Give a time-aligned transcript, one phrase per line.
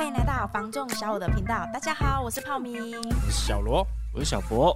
[0.00, 1.68] 欢迎来到房仲小五的频道。
[1.74, 4.74] 大家好，我是泡米，我是小罗，我是小博，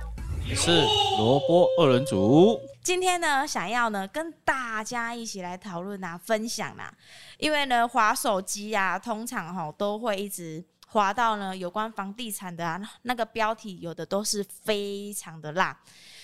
[0.51, 0.71] 我是
[1.17, 2.61] 萝卜二人组。
[2.83, 6.93] 今天呢，想要呢跟大家一起来讨论啊，分享啊，
[7.39, 15.75] 因为呢，滑手机啊，通常哈都会一直滑到呢有关房地产的啊，那个标题有的都是非常的辣，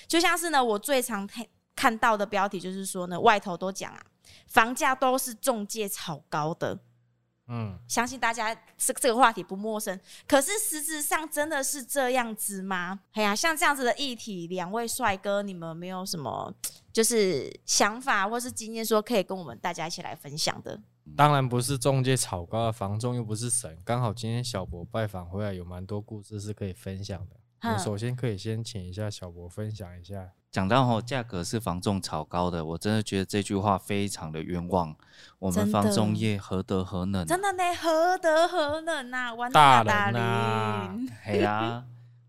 [0.07, 4.03] 就像是呢，我最常看看到的标题就是说呢，外头都讲啊，
[4.49, 6.79] 房价都是中介炒高的。
[7.53, 13.01] 嗯，相信大家这这个话题不陌生，可是实质上真的是这样子吗？
[13.13, 16.55] 哎呀，像这样子的议题，两位帅哥，你们没有什么
[16.93, 20.81] 就是想法或是经验，说可以跟我们大家一起来分享的？
[21.17, 27.40] 当然不是中介炒高的，房仲又不是神，刚好今天小博拜访回来，有蛮多故事是可以分享的。
[27.63, 30.31] 我首先可以先请一下小博分享一下。
[30.51, 34.97] 讲到吼，价格是房仲炒高的，我真的觉得这句话非常的冤枉。
[35.39, 37.25] 我们房仲业何德何能？
[37.27, 39.33] 真的呢，何德何能啊？
[39.35, 40.95] 玩大人啊！
[41.25, 41.85] 哎呀，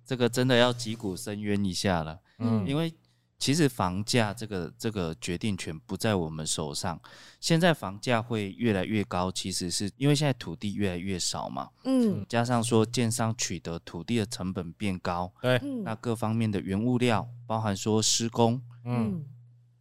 [0.05, 2.19] 这个真的要击鼓深渊一下了。
[2.38, 2.93] 嗯，因为。
[3.42, 7.02] 其实房价这个这个决定权不在我们手上。
[7.39, 11.67] 现在房价会越来越高，其实是因为现在土地越来越少嘛。
[11.84, 19.25] 嗯，加上说建商取得土地的成本变高，对，那各方面的原物料，包含说施工，嗯，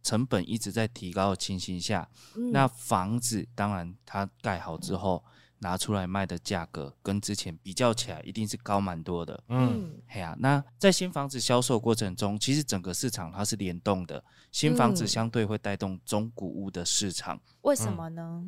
[0.01, 2.09] 成本一直在提高的情形下，
[2.51, 5.23] 那房子当然它盖好之后。
[5.63, 9.43] 拿出来卖的价格跟之前比较起来，一定是高蛮多的。
[9.47, 17.39] 嗯，嘿呀、啊，那在新房子销售过程中，其实整个市场它是联动的，新房子相对会带动中古屋的市场。
[17.61, 18.43] 为什么呢？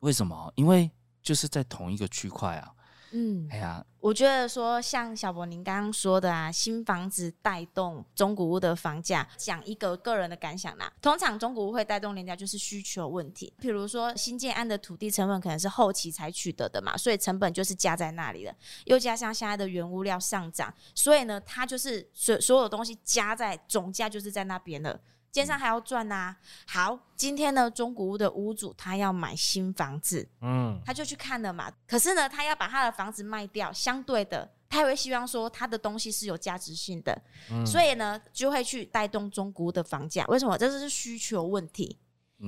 [0.00, 0.52] 为什么？
[0.54, 0.90] 因为
[1.22, 2.70] 就是在同一个区块啊。
[3.12, 10.92] 嗯，哎呀，我觉得说像小博您刚刚说的啊，新房子带动中古屋的房价，讲一个个人的感想啦。
[11.00, 18.54] 通常中古屋会带动人家就是需求问题，比如说新建案的土地成本可能是后期才取得的嘛，所以成本就是加在那里了，
[18.86, 24.98] 又加上现在的原物料上涨，所以呢，它就是所所有东西加在总价就是在那边了。
[25.32, 26.36] 奸商还要赚呐、啊！
[26.66, 31.72] 好，今天呢，中古屋的屋主他要买新房子，嗯，他就去看了嘛。
[31.88, 37.18] 可是呢，他要把他的房子卖掉，相对的，他也会希望说他的东西是有价值性的，
[37.50, 40.22] 嗯，所以呢，就会去带动中古屋的房价。
[40.26, 40.58] 为什么？
[40.58, 41.98] 这是需求问题。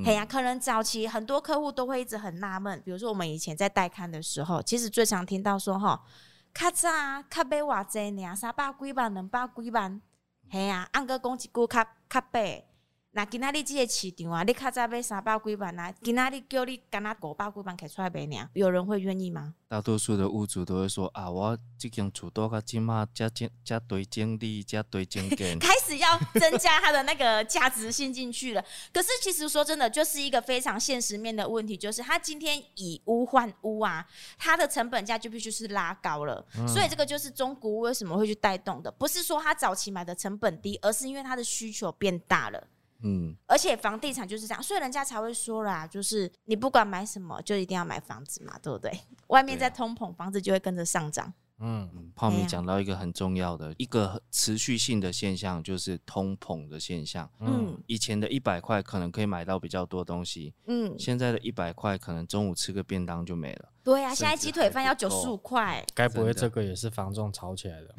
[0.04, 6.04] 嘿呀、嗯，可能早期很多客户都会一直很纳闷，比如说我们以前在带看的时候，其实最常听到说哈，
[6.52, 10.02] 卡扎卡贝瓦贼呢，三百几万，两百几万，
[10.50, 12.68] 嘿呀，按个公积股卡卡贝。
[13.16, 18.50] 那今仔日这个市场啊，你较早买三百几万啊，今仔日叫你干那五百几万开出来卖呢？
[18.54, 19.54] 有人会愿意吗？
[19.69, 28.64] 大多数的屋主都会说啊，我这间厝多个即嘛，加加加堆精力，加堆精干， 开始要增加它的那个价值性进去了。
[28.92, 34.04] 可是其实说真的，就是一个非常现实面的问题，就是他今天以屋换屋啊，
[34.36, 36.44] 它的成本价就必须是拉高了。
[36.58, 42.66] 嗯、所以这个就是中古屋为什么会去带动的，不是说他早期买的成本低，而是因为他的需求变大了。
[43.03, 48.99] 嗯，而且房地产就是这样，所以人家才会说啦，就是你不管买什么，就一定要买房子嘛，对不对？
[49.27, 51.32] 外面在通膨，房子就会跟着上涨。
[51.66, 57.28] 嗯，泡米讲到一个很重要的一个持续性的现象，就是通膨的现象。
[57.41, 63.70] 嗯，以前的一百块可能可以买到比较多东西，嗯，现在的一百块可能中午吃个便当就没了。
[63.82, 67.94] 对呀、啊，现在鸡腿饭要九十五块，该不会这个也是房仲炒起来的？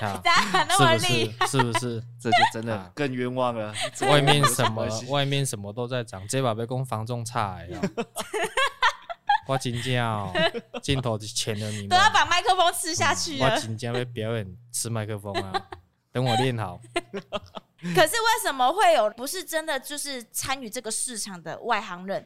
[0.00, 1.46] 咋那么厉害？
[1.46, 2.02] 是不是？
[2.20, 3.72] 这就真的更冤枉了。
[4.02, 4.86] 外面什么？
[5.08, 7.80] 外面什么都在涨，这把被供房仲差呀。
[9.50, 10.32] 我真正哦，
[10.80, 13.46] 镜头就欠了你们，都要把麦克风吃下去了。
[13.46, 15.68] 我真正要表演吃麦克风啊！
[16.12, 16.80] 等我练好。
[17.82, 22.24] 可是为什么会有不是真的就是参与这个市场的外行人，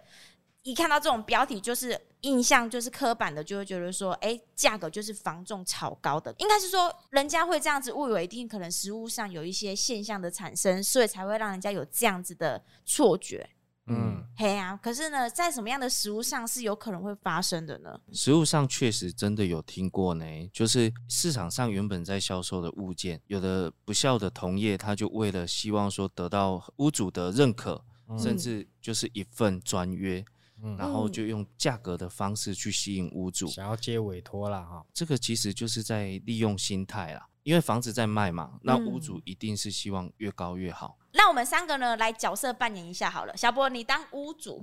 [0.65, 6.35] 一看到这种标题，就是印象就是刻板的，就会觉得说，哎、欸，价格就是房重炒高的。
[6.37, 13.49] 应该是说，人家会这样子误以为一定可能实物上有一些现象的产生，所以才会让人家有这样子的错觉。
[13.87, 18.01] 嗯，嘿啊，可是呢，在什么样的食物上是有可能会发生的呢？
[18.13, 30.25] 食物上确实真的有听过呢，就是市场上原本在销售的物件，有的不孝的同业，他就为了希望说得到屋主的认可，嗯、甚至就是一份专约，
[30.63, 34.87] 嗯、然后就用价格的方式去吸引屋主，想要接委托啦哈。
[34.95, 40.97] 这个其实就是在利用心态啦，因为房子在卖嘛，那屋主一定是希望越高越好。
[41.25, 43.35] 那我们三个呢，来角色扮演一下好了。
[43.35, 44.63] 小波，你当屋主，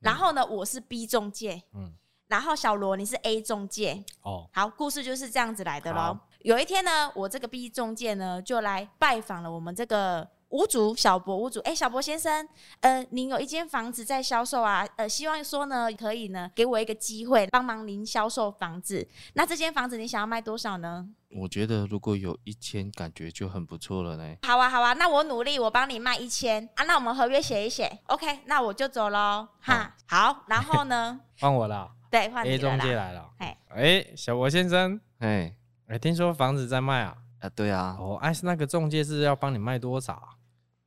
[0.00, 1.94] 然后呢，我是 B 中介，嗯，
[2.26, 4.04] 然后小罗你是 A 中介。
[4.22, 6.18] 哦，好，故事就是这样子来的喽。
[6.40, 12.48] 有一天呢，我这个 B 中介呢，就来拜访了我们这个屋主小博屋主，哎、欸，小博先生，
[12.78, 19.04] 呃，您有一间房子在销售啊，呃，希望说呢，可以呢，给我一个机会，帮忙您销售房子。
[19.32, 21.08] 那这间房子你想要卖多少呢？
[21.32, 24.36] 我觉得如果有一千，感觉就很不错了呢。
[24.42, 26.84] 好啊，好啊，那我努力，我帮你卖一千啊。
[26.84, 29.48] 那我们合约写一写，OK，那我就走喽。
[29.58, 31.20] 哈，好，然后呢？
[31.40, 31.90] 换我了。
[32.12, 33.28] 对，换中介来了。
[33.38, 35.52] 哎，哎，小博先生，哎，
[35.88, 37.16] 哎，听说房子在卖啊？
[37.40, 37.96] 啊，对啊。
[37.98, 40.28] 哦，哎，那个中介是要帮你卖多少啊？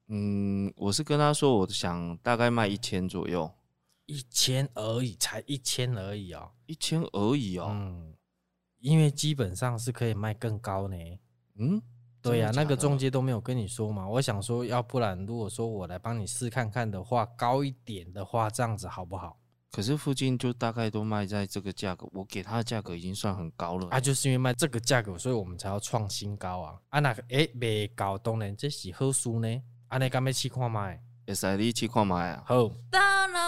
[0.08, 3.52] 嗯，我是跟他说，我想大概卖一千左右。
[4.06, 6.52] 一千而已，才一千而已哦。
[6.66, 7.68] 一千而已哦。
[7.72, 8.14] 嗯。
[8.80, 10.96] 因为基本上是可以卖更高呢。
[11.56, 11.82] 嗯，
[12.22, 14.08] 对呀、啊，那个中介都没有跟你说嘛。
[14.08, 19.38] 我想说，要不然如果说我来帮你试看看的话，高一点的话，这样子好不好？
[19.72, 23.90] 可是附近就大概都卖在这个价格，我给他的价格已经算很高了。
[23.90, 26.80] 啊，就是因为卖这个价格，所以我们才要创新高啊。
[26.90, 29.62] 啊，那个哎，没搞当然这是好书呢。
[29.90, 31.00] 啊，你敢要试看卖？
[31.26, 32.44] 会使你试看卖啊。
[32.46, 32.70] 好。
[32.92, 33.48] 当然。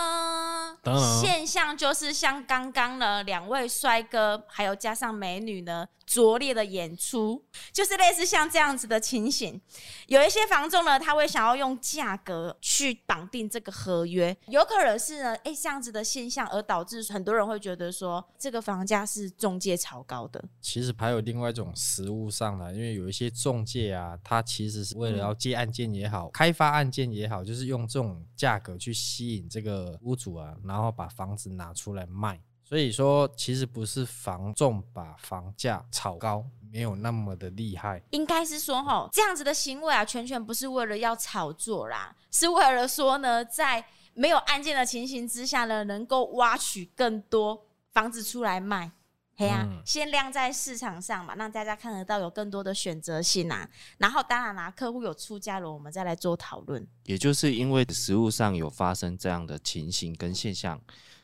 [1.21, 9.61] 现象就是像刚刚呢，两位帅哥还有加上美女呢，拙劣的演出，就是类似像这样子的情形。
[10.07, 20.43] 有一些房仲呢，他会想要用价格去绑定这个合约，有可能是呢，哎，这样子的现象而导致很多人会觉得说，这个房价是中介炒高的。
[20.59, 30.55] 其实还有另外一种实物上的，因为有一些中介啊，他其实是为了要接案件也好，开发案件也好，就是用这种价格去吸引这个屋主啊。
[30.63, 37.99] 然后把房子拿出来卖，所以说其实不是房仲把房价炒高，没有那么的厉害。
[38.11, 43.83] 应该是说吼，这样子的行为啊，全全不是为了要炒作啦，是为了说呢，在
[44.13, 48.91] 没有案件的情形之下呢，能够挖取更多房子出来卖。
[49.35, 53.67] 嘿呀、啊，嗯、先晾在市场上嘛，让大家看得到有更多的选择性啊。
[53.97, 56.87] 然后当然啦、啊，客户有出价了，我们再来做讨论。
[57.05, 60.79] 也就是因为实物上有发生这样的情形跟现象，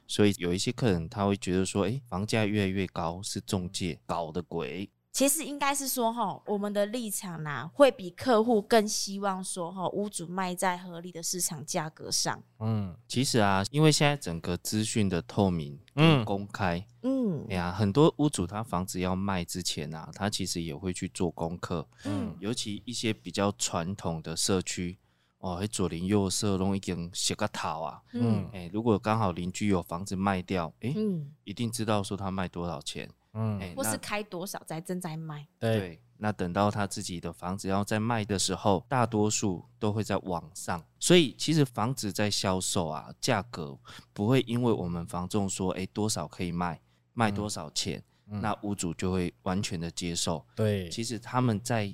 [0.07, 4.89] 所以有一些客人他会觉得说，诶，房价越来越高，是中介搞的鬼。
[5.11, 12.43] 其实应该是说哈，我们的立场呢、啊，会比客户更希望说哈，屋主卖在合理的市场价格上。
[12.59, 21.87] 嗯，其实啊，因为现在整个资讯的透明、嗯，公开，嗯，哎呀，很多屋主他房子要卖之前啊，他其实也会去做功课。
[22.03, 24.97] 嗯，尤其一些比较传统的社区，
[25.45, 28.01] 哦，左邻右舍都已经写个套啊。
[28.13, 33.07] 嗯，哎，如果刚好邻居有房子卖掉，哎，嗯，一定知道说他卖多少钱。
[33.33, 35.45] 嗯，或是开多少在正在卖？
[35.59, 40.83] 对，那等到他自己的房子要在卖的时候，大多数都会在网上。
[40.99, 43.77] 所以其实房子在销售啊，价格
[44.13, 46.81] 不会因为我们房仲说，哎，多少可以卖，
[47.13, 50.43] 卖多少钱，嗯、那屋主就会完全的接受。
[50.55, 51.93] 对，其实他们在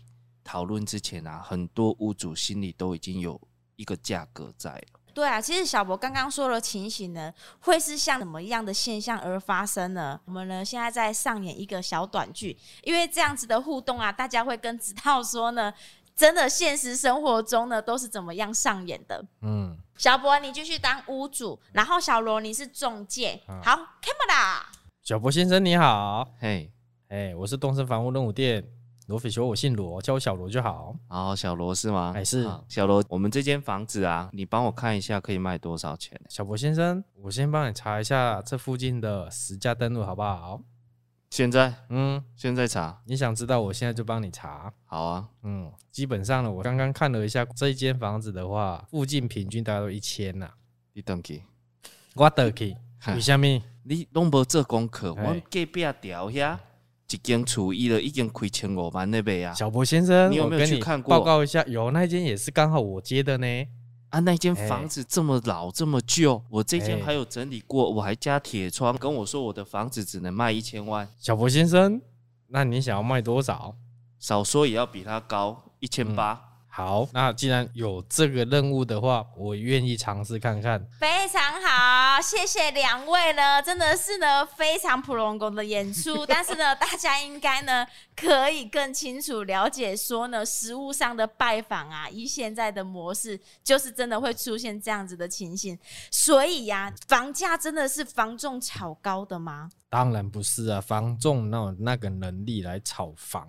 [0.51, 3.39] 讨论之前啊，很多屋主心里都已经有
[3.77, 4.99] 一个价格在了。
[5.13, 10.19] 对啊，其实小博刚刚说的情形呢，会是像什么样的现象而发生呢？
[10.25, 15.73] 我们呢现在在上演一个小短剧，因为这样子的互动啊，大家会更知道说呢，
[16.13, 19.25] 真的现实生活中呢都是怎么样上演的。
[19.43, 23.41] 嗯，小博你继续当屋主，然后小罗你是中介。
[23.47, 24.63] 好，好，camera。
[25.01, 26.69] 小博先生你好，嘿，
[27.07, 28.67] 哎，我是东森房屋任务店。
[29.07, 32.13] 罗斐说：“我姓罗，叫我小罗就好。”哦，小罗是吗？
[32.13, 33.03] 还是小罗？
[33.09, 36.19] 我们这间房子啊，你帮我看一下，可以卖多少钱？
[36.29, 40.61] 小博先生，我先帮你查一下这附近的实价登录，好不好？
[41.29, 43.01] 现在，嗯，现在查。
[43.05, 44.71] 你想知道，我现在就帮你查。
[44.85, 50.49] 好啊，嗯，基本上呢，我刚刚看了一下这一间房子的话，附近平均大概都一千呐。
[50.93, 51.43] 你等去，
[52.15, 52.75] 我等去。
[53.07, 53.47] 为什么？
[53.83, 56.57] 你拢无做功课，我隔壁调遐。
[57.15, 59.53] 一间厨艺了，已经亏千五万那边啊！
[59.53, 61.17] 小博先生，你有没有去看过？
[61.17, 63.47] 报告一下，有那间也是刚好我接的呢。
[64.09, 71.07] 啊，那间房子这么老，欸、这么旧，我这间还有整理过，欸、我还加铁窗，跟我说我的房子只能卖一千万。
[71.17, 72.01] 小博先生，
[72.47, 73.75] 那你想要卖多少？
[74.19, 76.50] 少说也要比他高一千八。
[76.81, 80.83] 嗯好，那既然有这个任务的话，我愿意尝试看看。
[80.99, 86.25] 非常好，谢谢两位呢，真的是呢非常普龙宫的演出。
[86.25, 87.85] 但是呢，大家应该呢
[88.15, 95.77] 可以更清楚了解说呢，实物上的拜访啊，以现在的模式，就是真的会出现这样子的情形。
[96.09, 99.69] 所以呀、啊，房价真的是房仲炒高的吗？
[99.87, 103.47] 当然不是啊，房仲那那个能力来炒房。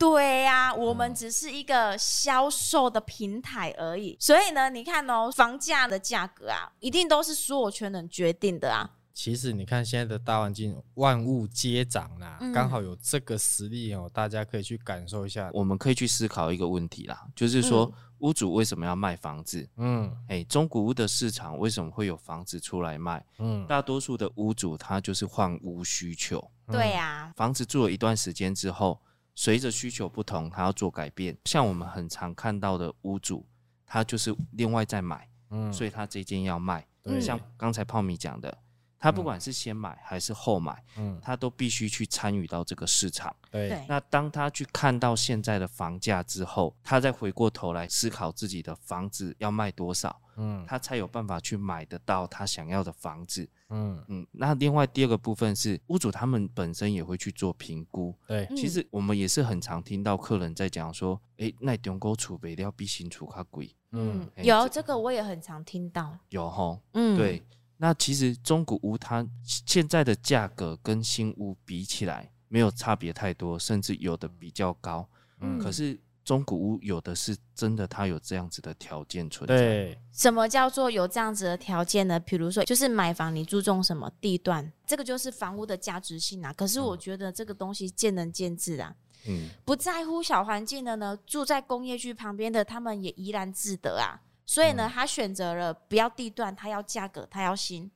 [0.00, 8.92] 对呀、啊，我们只是一个销售的平台而已，所以呢，你看哦，房价的价格啊，一定都是所有权人决定的啊。
[9.12, 15.50] 其实你看现在的大环境，万物皆涨啦，嗯、刚好有这个实力哦，大家可以去感受一下。
[15.52, 19.68] 我们可以去思考一个问题啦，就是说，屋主为什么要卖房子？
[19.76, 23.22] 嗯，哎，中古屋的市场为什么会有房子出来卖？
[23.38, 26.42] 嗯，大多数的屋主他就是换屋需求。
[26.72, 28.98] 对呀，房子住了一段时间之后，
[29.40, 31.34] 随着需求不同，他要做改变。
[31.46, 33.46] 像我们很常看到的屋主，
[33.86, 36.86] 他就是另外再买，嗯，所以他这间要卖。
[37.02, 38.54] 对像刚才泡米讲的。
[38.98, 43.34] 他不管是先买还是后买，嗯，他都必须去参与到这个市场。
[43.50, 53.48] 对，那当他去看到现在的房价之后，他再回过头来思考自己的房子要卖多少，嗯，他才有办法去买得到他想要的房子。
[53.68, 58.14] 嗯嗯，那另外第二个部分是屋主他们本身也会去做评估。
[58.26, 63.74] 对，其实我们也是很常听到客人在讲说，哎，那中古厝卖了比新储卡贵。
[63.92, 66.18] 嗯，有这个我也很常听到。
[66.30, 67.42] 有吼，嗯，对。
[67.76, 75.08] 那其实中古屋它现在的价格跟新屋比起来没有差别太多，甚至有的比较高。
[75.40, 75.98] 嗯，可是
[76.30, 79.56] 中古屋有的是真的，它有这样子的条件存在。
[79.56, 82.20] 对，什么叫做有这样子的条件呢？
[82.20, 86.52] 比如说，就是买房你注重什么地段，这个就是房屋的价值性啊。
[86.52, 88.94] 可是我觉得这个东西见仁见智啊。
[89.26, 94.22] 嗯，不在乎小环境的呢，住在工业区旁边的，他们也怡然自得啊。
[94.46, 97.90] 所以呢，嗯、他选择了不要地段，他要价格，他要新。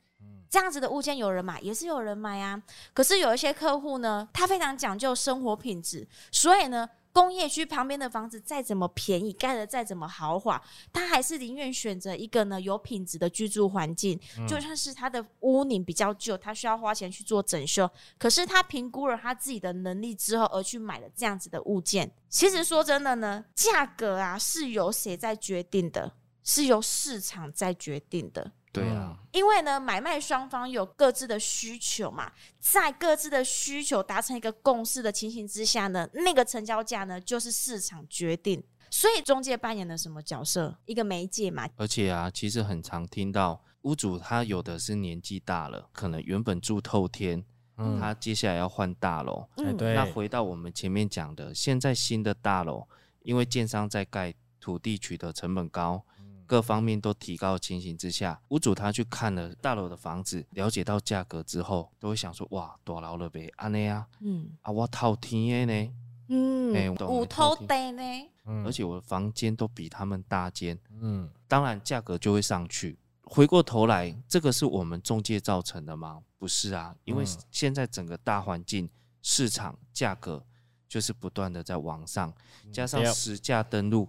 [0.51, 2.61] 这样子的物件有人买，也是有人买啊。
[2.93, 10.61] 可是有一些客户呢，他非常讲究生活品质，所以呢，工业区旁边的房子再怎么便宜，盖得再怎么豪华，
[10.93, 14.21] 他还是宁愿选择一个呢有品质的居住环境。
[14.37, 22.13] 嗯、就算是他的屋龄比较旧，他需要花钱去做整修，可是他评估了他自己的能力之后，而去买了这样子的物件。
[22.29, 26.13] 其实说真的呢，价格啊是由谁在决定的？
[26.43, 38.61] 是由市场在决定的，对啊，因为呢，买卖双方有各自的需求嘛，在各自的需求达成一个共识的情形之下呢，那个成交价呢就是市场决定。
[38.91, 40.77] 所以中介扮演了什么角色？
[40.87, 41.69] 一个媒介嘛。
[41.77, 47.45] 而且啊，其实很常听到屋主他有的是年纪大了，可能原本住透天，
[47.77, 52.89] 嗯，他接下来要换大楼，嗯，那回到我们前面讲的，现在新的大楼，
[53.23, 56.05] 因为建商在盖，土地取得成本高。
[56.47, 65.93] 各方面都提高的情形之下，屋主他去看了大楼的房子，了解到价格之后，都会想说：哇，大楼了呗，安内啊，嗯，啊，我套天的呢，
[66.29, 68.03] 嗯，欸、有透地呢，
[68.65, 72.99] 而且我的房间都比他们大间，嗯，当然价格就会上去。
[73.23, 76.23] 回过头来，这个是我们中介造成的吗？
[76.39, 78.89] 不是啊，因为现在整个大环境
[79.23, 80.45] 市场价格
[80.87, 82.33] 就是不断的在往上，
[82.71, 84.09] 加上实价登录。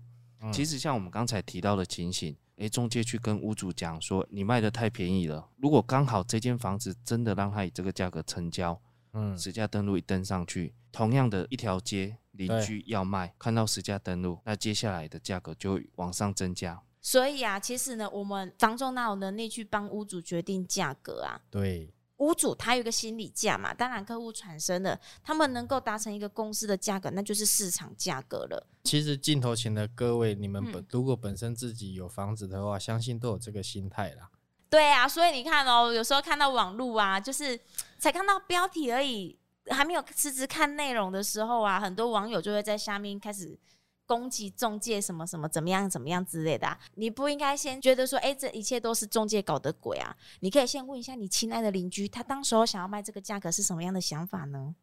[0.52, 5.50] 其实像我们刚才提到的情形，诶，中介去跟屋主讲说，你卖的太便宜了。
[5.58, 8.80] 如果刚好这间房子真的让他以这个价格成交，
[9.14, 16.82] 嗯，实价登录一登上去，同样的一条街邻居要卖，看到实价登录，那接下来的价格就会往上增加。
[17.02, 21.42] 所以啊，其实呢，我们房仲哪有能力去帮屋主决定价格啊？
[21.50, 21.94] 对。
[22.18, 28.68] 屋主他有一个心理价嘛，当然客户产生的，他们能够达成一个公司的价格，那就是市场价格了。
[28.84, 34.30] 其实镜头前的各位，你们本、嗯、如果本身自己有房子的话，相信都有这个心态啦。
[34.70, 37.60] 对啊，所以你看哦，有时候看到网络啊，就是
[37.98, 39.38] 才看到标题而已，
[39.70, 43.58] 还没有实质看内容的时候啊，很多网友就会在下面开始。
[44.06, 50.16] 攻击中介什么什么怎么样怎么样之类的、啊，你不应该先觉得说，哎、欸，这一切都是中介搞的鬼啊！
[50.42, 54.76] 你可以先问一下你亲爱的邻居，他当时候想要卖这个价格是什么样的想法呢？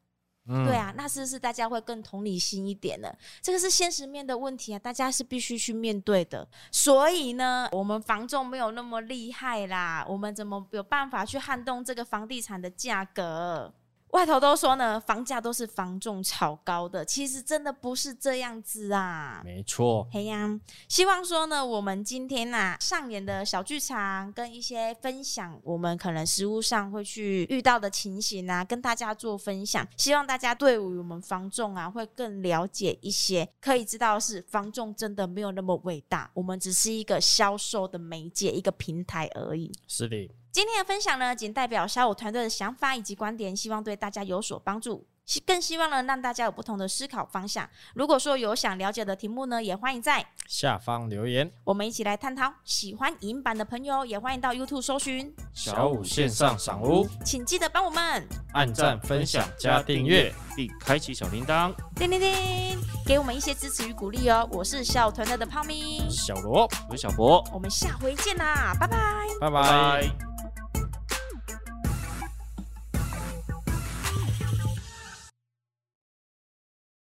[0.48, 3.08] 嗯、对啊，那是不是大家会更同理心一点呢？
[3.40, 6.48] 这个是现实面的问题啊，大家是必须去面对的。
[6.72, 13.72] 所以呢，我们房仲没有那么厉害啦，我们怎么有办法去撼动这个房地产的价格？
[14.12, 19.40] 外头都说呢，房价都是房仲炒高的，其实真的不是这样子啊。
[19.42, 29.88] 没错，嘿呀，希望说呢，我们今天呐、啊、上演的小剧场跟一些分享，我们可能实物上会去遇到的情形啊，跟大家做分享。
[29.96, 39.72] 希望大家对于我们房仲啊会更了解一些，可以知道是房仲真的没有那么伟大，我们只是一个销售的媒介，一个平台而已。
[39.88, 40.30] 是的。
[40.52, 45.08] 今天的分享呢，仅代表小五团队的想法以及观点，希望对大家有所帮助。
[45.24, 47.66] 希更希望呢，让大家有不同的思考方向。
[47.94, 52.52] 如果说有想了解的题目呢，也欢迎在下方留言，我们一起来探讨。
[52.64, 64.46] 喜欢影音版的朋友，也欢迎到 YouTube 搜寻小五线上赏屋，请记得帮我们按赞、分享、加订阅，并开启小铃铛，叮叮叮，给我们一些支持与鼓励哦。
[64.52, 68.98] 我是小武团队的泡咪，小罗，我是小博，我们下回见啦，拜拜，
[69.40, 70.31] 拜拜。